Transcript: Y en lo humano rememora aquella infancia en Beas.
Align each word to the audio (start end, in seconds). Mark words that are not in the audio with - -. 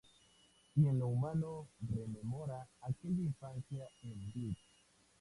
Y 0.75 0.87
en 0.87 0.97
lo 0.97 1.09
humano 1.09 1.67
rememora 1.87 2.67
aquella 2.81 3.21
infancia 3.21 3.87
en 4.01 4.31
Beas. 4.33 4.57